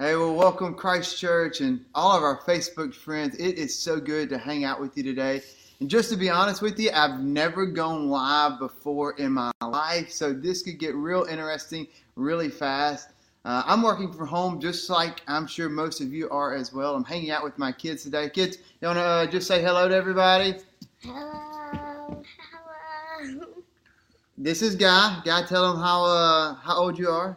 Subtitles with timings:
[0.00, 3.36] Hey, well, welcome Christ Church and all of our Facebook friends.
[3.36, 5.40] It is so good to hang out with you today.
[5.78, 10.10] And just to be honest with you, I've never gone live before in my life,
[10.10, 11.86] so this could get real interesting
[12.16, 13.10] really fast.
[13.44, 16.96] Uh, I'm working from home just like I'm sure most of you are as well.
[16.96, 18.28] I'm hanging out with my kids today.
[18.28, 20.56] Kids, you want to uh, just say hello to everybody?
[21.02, 22.20] Hello.
[23.20, 23.46] Hello.
[24.36, 25.22] This is Guy.
[25.24, 27.36] Guy, tell them how uh, how old you are.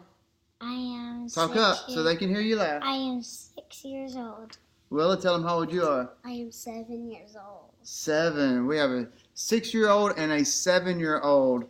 [0.60, 2.82] I am Talk up so they can hear you laugh.
[2.82, 4.56] I am six years old.
[4.90, 6.10] Willa, tell them how old you are.
[6.24, 7.72] I am seven years old.
[7.82, 8.66] Seven.
[8.66, 11.64] We have a six-year-old and a seven-year-old.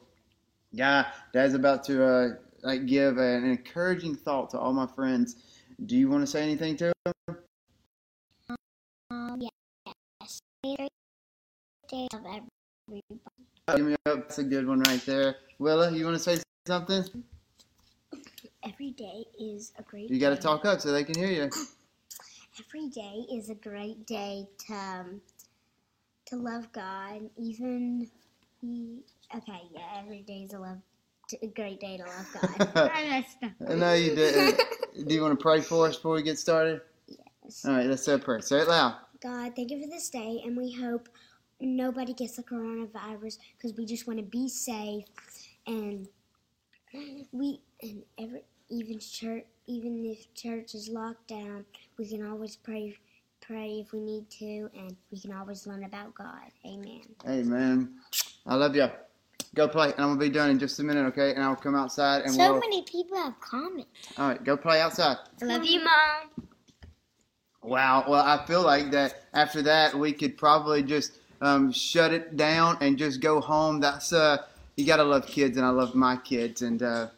[0.70, 2.28] Yeah, Dad's about to uh,
[2.62, 5.36] like give an encouraging thought to all my friends.
[5.86, 7.38] Do you want to say anything to them?
[9.10, 10.40] Um, yes.
[10.62, 13.02] Day of everybody.
[13.74, 14.28] Give me up.
[14.28, 15.36] That's a good one right there.
[15.58, 17.04] Willa, you want to say something?
[18.68, 20.10] Every day is a great.
[20.10, 21.50] You got to talk up so they can hear you.
[22.60, 25.20] Every day is a great day to um,
[26.26, 27.30] to love God.
[27.38, 28.08] Even
[28.62, 30.00] we, okay, yeah.
[30.00, 30.78] Every day is a love.
[31.42, 32.90] A great day to love God.
[32.94, 33.52] I messed up.
[33.70, 34.58] I know you did.
[35.06, 36.80] Do you want to pray for us before we get started?
[37.06, 37.64] Yes.
[37.64, 38.40] All right, let's say a prayer.
[38.40, 38.96] Say it loud.
[39.22, 41.08] God, thank you for this day, and we hope
[41.60, 45.04] nobody gets the coronavirus because we just want to be safe,
[45.66, 46.08] and
[47.32, 51.64] we and every even church, even if church is locked down,
[51.98, 52.96] we can always pray,
[53.40, 56.50] pray if we need to, and we can always learn about God.
[56.66, 57.02] Amen.
[57.26, 57.94] Amen.
[58.46, 58.88] I love you.
[59.54, 61.34] Go play, and I'm gonna be done in just a minute, okay?
[61.34, 62.60] And I'll come outside and so we'll.
[62.60, 63.86] many people have commented.
[64.16, 65.16] All right, go play outside.
[65.40, 66.46] I love you, mom.
[67.62, 68.04] Wow.
[68.06, 72.78] Well, I feel like that after that we could probably just um, shut it down
[72.80, 73.80] and just go home.
[73.80, 74.44] That's uh,
[74.76, 76.62] you gotta love kids, and I love my kids.
[76.62, 77.08] And uh,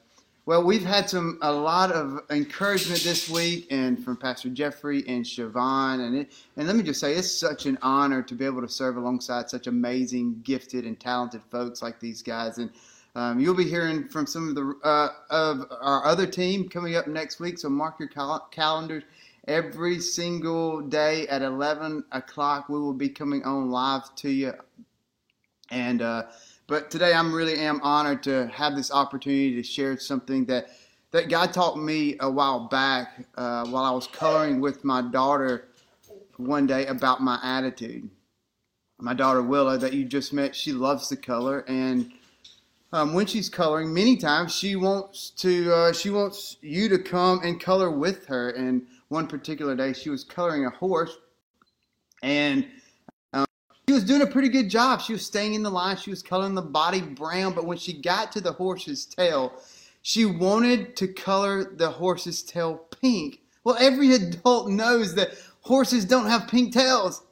[0.51, 5.25] well, we've had some a lot of encouragement this week, and from Pastor Jeffrey and
[5.25, 8.61] Siobhan, and it, and let me just say, it's such an honor to be able
[8.61, 12.59] to serve alongside such amazing, gifted, and talented folks like these guys.
[12.59, 12.69] And
[13.15, 17.07] um, you'll be hearing from some of the uh, of our other team coming up
[17.07, 17.57] next week.
[17.57, 19.05] So mark your cal- calendars
[19.47, 24.53] every single day at 11 o'clock we will be coming on live to you
[25.71, 26.25] and uh,
[26.71, 30.71] but today i'm really am honored to have this opportunity to share something that
[31.11, 35.67] that god taught me a while back uh, while i was coloring with my daughter
[36.41, 38.09] one day about my attitude.
[38.99, 42.13] My daughter willa that you just met she loves to color and
[42.93, 47.41] um, when she's coloring many times she wants to uh, she wants you to come
[47.43, 48.51] and color with her.
[48.51, 51.17] And one particular day she was coloring a horse
[52.23, 52.67] and
[53.91, 55.01] she was doing a pretty good job.
[55.01, 55.97] She was staying in the line.
[55.97, 57.55] She was coloring the body brown.
[57.55, 59.53] But when she got to the horse's tail
[60.03, 63.41] she wanted to color the horse's tail pink.
[63.65, 65.31] Well every adult knows that
[65.63, 67.23] horses don't have pink tails.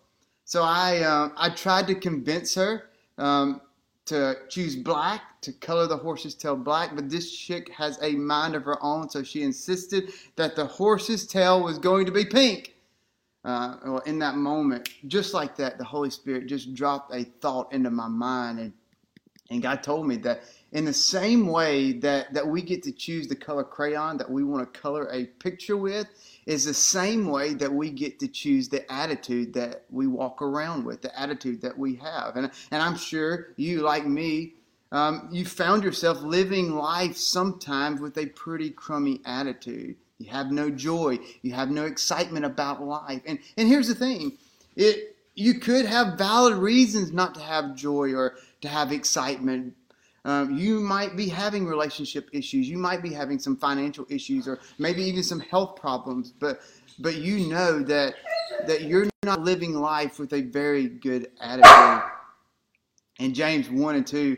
[0.45, 3.61] So i uh, i tried to convince her um,
[4.07, 8.57] to choose black to color the horse's tail black, but this chick has a mind
[8.57, 12.75] of her own, so she insisted that the horse's tail was going to be pink.
[13.49, 17.73] Uh, well, in that moment, just like that, the Holy Spirit just dropped a thought
[17.73, 18.75] into my mind, and
[19.49, 20.43] and God told me that
[20.73, 24.45] in the same way that that we get to choose the color crayon that we
[24.45, 26.07] want to color a picture with,
[26.45, 30.85] is the same way that we get to choose the attitude that we walk around
[30.85, 32.37] with, the attitude that we have.
[32.37, 34.57] And, and I'm sure you, like me,
[34.93, 39.97] um, you found yourself living life sometimes with a pretty crummy attitude.
[40.19, 43.23] You have no joy, you have no excitement about life.
[43.27, 44.33] And, and here's the thing
[44.75, 49.75] it, you could have valid reasons not to have joy or to have excitement.
[50.25, 52.69] Um, you might be having relationship issues.
[52.69, 56.33] You might be having some financial issues, or maybe even some health problems.
[56.33, 56.61] But
[56.99, 58.17] but you know that
[58.67, 62.11] that you're not living life with a very good attitude.
[63.21, 64.37] And James one and two,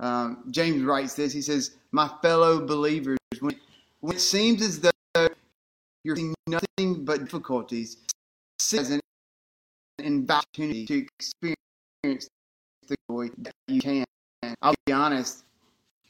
[0.00, 1.32] um, James writes this.
[1.32, 3.54] He says, "My fellow believers, when,
[4.00, 4.90] when it seems as though
[6.16, 7.98] you're seeing nothing but difficulties,
[8.58, 9.00] see as an
[10.28, 12.28] opportunity to experience
[12.88, 14.04] the joy that you can."
[14.62, 15.44] I'll be honest,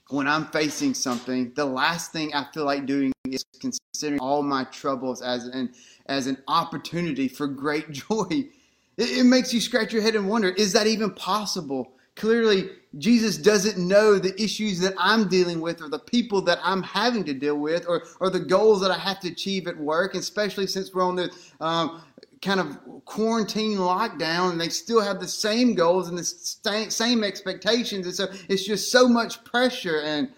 [0.08, 4.64] when I'm facing something, the last thing I feel like doing is considering all my
[4.64, 5.72] troubles as an
[6.06, 8.48] as an opportunity for great joy.
[8.96, 11.92] It, it makes you scratch your head and wonder, is that even possible?
[12.20, 12.68] Clearly,
[12.98, 17.24] Jesus doesn't know the issues that I'm dealing with or the people that I'm having
[17.24, 20.66] to deal with or, or the goals that I have to achieve at work, especially
[20.66, 21.30] since we're on the
[21.62, 22.02] um,
[22.42, 28.04] kind of quarantine lockdown and they still have the same goals and the same expectations.
[28.04, 30.02] And so it's just so much pressure.
[30.02, 30.28] And,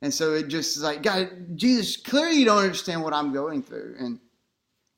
[0.00, 3.64] and so it just is like, God, Jesus, clearly you don't understand what I'm going
[3.64, 3.96] through.
[3.98, 4.20] And,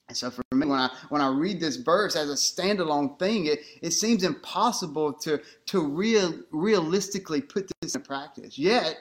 [0.08, 3.46] And so for me, when I when I read this verse as a standalone thing,
[3.46, 8.58] it, it seems impossible to to real realistically put this in practice.
[8.58, 8.98] Yet,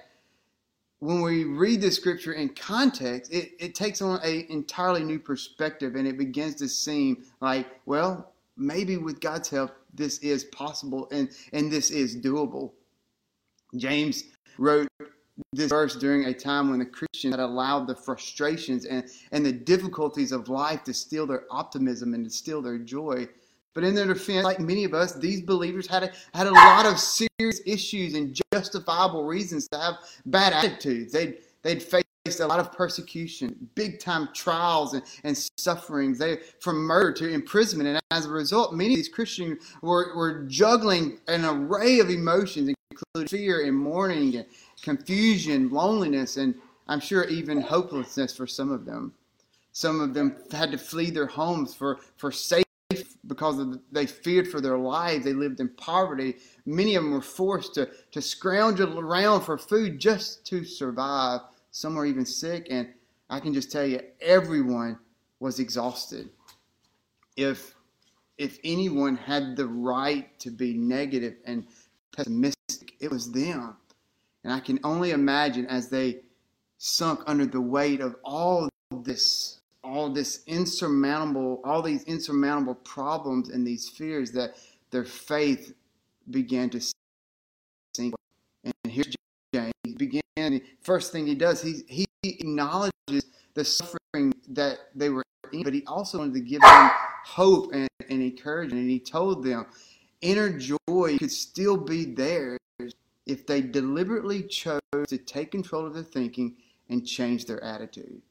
[1.04, 5.96] when we read the scripture in context, it, it takes on an entirely new perspective
[5.96, 11.30] and it begins to seem like, well, maybe with God's help, this is possible and,
[11.52, 12.72] and this is doable.
[13.76, 14.24] James
[14.58, 14.88] wrote
[15.52, 19.52] this verse during a time when the Christians had allowed the frustrations and, and the
[19.52, 23.28] difficulties of life to steal their optimism and to steal their joy.
[23.74, 26.86] But in their defense, like many of us, these believers had a, had a lot
[26.86, 29.96] of serious issues and justifiable reasons to have
[30.28, 31.12] bad attitudes.
[31.12, 32.06] They'd, they'd faced
[32.40, 37.90] a lot of persecution, big time trials and, and sufferings, they, from murder to imprisonment.
[37.90, 42.72] And as a result, many of these Christians were, were juggling an array of emotions,
[42.92, 44.46] including fear and mourning and
[44.84, 46.54] confusion, loneliness, and
[46.88, 49.14] I'm sure even hopelessness for some of them.
[49.72, 52.64] Some of them had to flee their homes for, for safety
[53.26, 55.24] because of, they feared for their lives.
[55.24, 56.36] They lived in poverty.
[56.68, 61.42] Many of them were forced to, to scrounge around for food just to survive.
[61.72, 62.90] Some were even sick, and
[63.30, 65.00] I can just tell you, everyone
[65.40, 66.30] was exhausted.
[67.36, 67.74] If
[68.40, 71.68] if anyone had the right to be negative and
[72.16, 73.76] pessimistic, it was them.
[74.44, 76.20] And I can only imagine as they
[76.78, 83.66] sunk under the weight of all this, all this insurmountable, all these insurmountable problems and
[83.66, 84.56] these fears that
[84.92, 85.74] their faith
[86.30, 86.82] began to
[87.96, 88.14] sink.
[88.64, 89.16] And here's
[89.54, 89.72] James.
[89.84, 92.92] He began, first thing he does, he, he acknowledges
[93.54, 96.92] the suffering that they were in, but he also wanted to give them
[97.26, 98.82] hope and, and encouragement.
[98.82, 99.66] And he told them,
[100.22, 102.60] inner joy could still be theirs
[103.26, 106.56] if they deliberately chose to take control of their thinking
[106.90, 108.22] and change their attitude.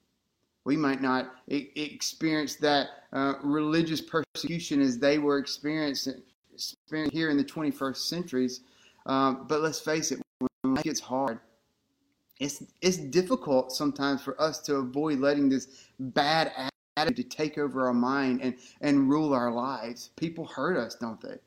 [0.64, 6.22] We might not experience that uh, religious persecution as they were experiencing,
[6.52, 8.60] experiencing here in the 21st centuries.
[9.06, 11.40] Um, but let's face it, when life gets hard,
[12.38, 16.52] it's, it's difficult sometimes for us to avoid letting this bad
[16.96, 20.10] attitude to take over our mind and, and rule our lives.
[20.16, 21.38] People hurt us, don't they?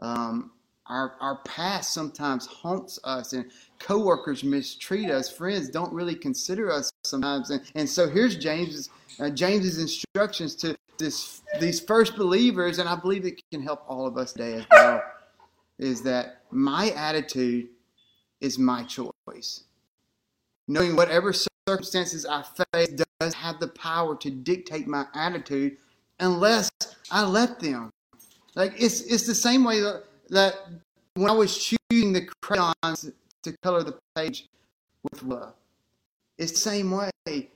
[0.00, 0.50] Um,
[0.86, 5.30] our, our past sometimes haunts us, and coworkers mistreat us.
[5.30, 7.50] Friends don't really consider us sometimes.
[7.50, 12.96] And, and so here's James's, uh, James's instructions to this, these first believers, and I
[12.96, 15.02] believe it can help all of us today as well,
[15.78, 17.68] is that my attitude
[18.40, 19.64] is my choice.
[20.68, 21.32] Knowing whatever
[21.66, 22.42] circumstances I
[22.72, 22.88] face
[23.20, 25.78] does have the power to dictate my attitude
[26.20, 26.70] unless
[27.10, 27.90] I let them.
[28.54, 30.54] Like it's it's the same way that that
[31.14, 33.10] when I was choosing the crayons
[33.42, 34.48] to color the page
[35.02, 35.54] with love,
[36.38, 37.10] it's the same way.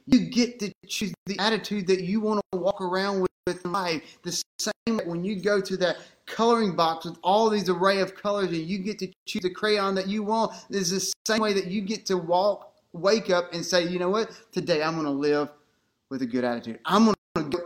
[0.06, 3.72] You get to choose the attitude that you want to walk around with, with in
[3.72, 4.02] life.
[4.22, 8.14] The same way when you go to that coloring box with all these array of
[8.14, 10.52] colors and you get to choose the crayon that you want.
[10.70, 14.10] It's the same way that you get to walk, wake up and say, you know
[14.10, 14.30] what?
[14.52, 15.48] Today I'm going to live
[16.10, 16.78] with a good attitude.
[16.84, 17.58] I'm going to go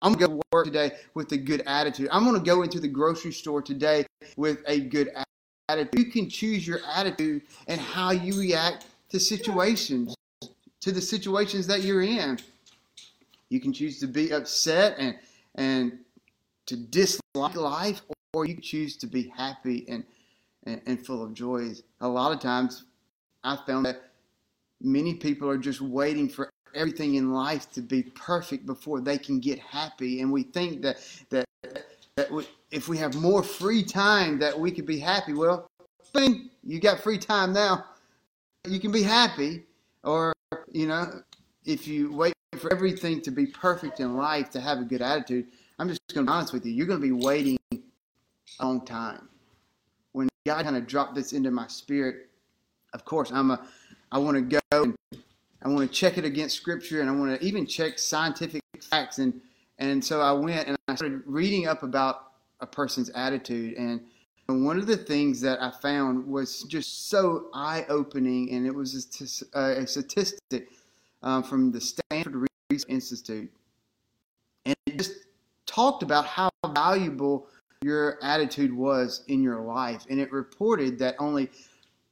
[0.00, 2.08] I'm going to go to work today with a good attitude.
[2.12, 4.06] I'm going to go into the grocery store today
[4.36, 5.10] with a good
[5.68, 5.98] attitude.
[5.98, 10.14] You can choose your attitude and how you react to situations,
[10.80, 12.38] to the situations that you're in.
[13.48, 15.16] You can choose to be upset and
[15.54, 15.98] and
[16.66, 18.02] to dislike life,
[18.34, 20.04] or you choose to be happy and,
[20.64, 21.82] and, and full of joys.
[22.02, 22.84] A lot of times,
[23.42, 24.10] I found that
[24.80, 29.40] many people are just waiting for everything in life to be perfect before they can
[29.40, 30.20] get happy.
[30.20, 30.96] And we think that
[31.30, 31.44] that
[32.16, 35.32] that we, if we have more free time, that we could be happy.
[35.34, 35.66] Well,
[36.12, 37.84] bing, you got free time now.
[38.66, 39.64] You can be happy,
[40.04, 40.32] or
[40.70, 41.22] you know,
[41.64, 45.46] if you wait for everything to be perfect in life to have a good attitude,
[45.78, 46.72] I'm just going to be honest with you.
[46.72, 47.78] You're going to be waiting a
[48.64, 49.28] long time.
[50.12, 52.28] When God kind of dropped this into my spirit,
[52.94, 53.60] of course, I'm a
[54.10, 54.94] I want to go and
[55.62, 59.18] I want to check it against scripture and I want to even check scientific facts.
[59.18, 59.40] And,
[59.78, 63.76] and so I went and I started reading up about a person's attitude.
[63.76, 64.00] And
[64.46, 68.94] one of the things that I found was just so eye opening, and it was
[69.52, 70.68] a, statistic
[71.22, 73.50] um, from the Stanford Research Institute.
[74.64, 75.12] And it just
[75.66, 77.46] talked about how valuable
[77.82, 80.06] your attitude was in your life.
[80.08, 81.50] And it reported that only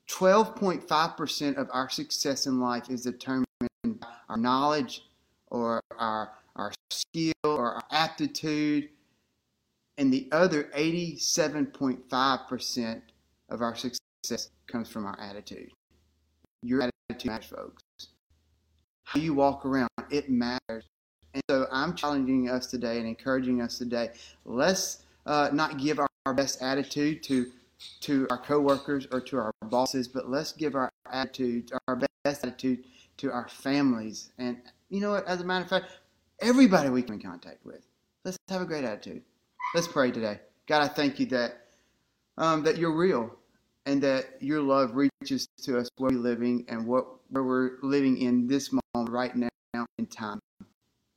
[0.09, 3.47] 12.5% of our success in life is determined
[3.83, 5.03] by our knowledge
[5.49, 8.91] or our, our skill or our aptitude.
[9.99, 13.01] And the other 87.5%
[13.49, 15.71] of our success comes from our attitude.
[16.63, 17.83] Your attitude matters, folks.
[19.05, 20.85] How you walk around, it matters.
[21.33, 24.11] And so I'm challenging us today and encouraging us today.
[24.45, 27.51] Let's uh, not give our, our best attitude to
[28.01, 32.85] to our coworkers or to our bosses, but let's give our attitude, our best attitude
[33.19, 34.31] to our families.
[34.39, 35.27] And you know what?
[35.27, 35.91] As a matter of fact,
[36.41, 37.87] everybody we come in contact with.
[38.25, 39.23] Let's have a great attitude.
[39.75, 40.41] Let's pray today.
[40.67, 41.67] God, I thank you that
[42.39, 43.35] um, that you're real
[43.87, 48.19] and that your love reaches to us where we're living and what where we're living
[48.19, 50.41] in this moment right now in time.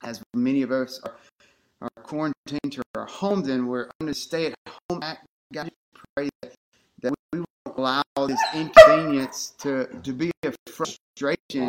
[0.03, 1.15] As many of us are,
[1.81, 4.55] are quarantined to our homes and we're under stay at
[4.89, 5.01] home
[5.51, 5.71] God,
[6.15, 6.53] pray that,
[7.01, 11.67] that we won't allow this inconvenience to, to be a frustration.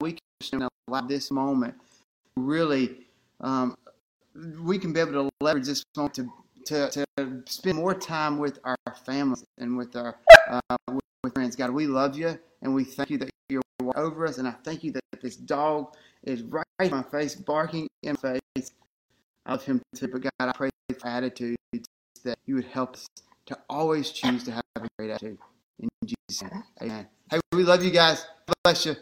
[0.00, 1.74] We can allow this moment
[2.36, 3.06] really
[3.40, 3.76] um,
[4.62, 6.28] we can be able to leverage this moment to,
[6.90, 10.16] to, to spend more time with our families and with our
[10.50, 11.56] uh, with friends.
[11.56, 13.62] God, we love you and we thank you that you're
[13.96, 14.38] over us.
[14.38, 15.94] And I thank you that this dog
[16.24, 18.72] is right in my face, barking in my face.
[19.46, 20.08] I love him too.
[20.08, 21.56] But God, I pray for attitude
[22.24, 23.06] that you would help us
[23.46, 25.38] to always choose to have a great attitude.
[25.80, 27.06] In Jesus' name, amen.
[27.30, 28.26] Hey, we love you guys.
[28.64, 28.96] Bless you.